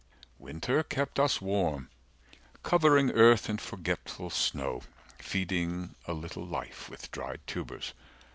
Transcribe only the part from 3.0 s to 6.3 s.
5 Earth in forgetful snow, feeding A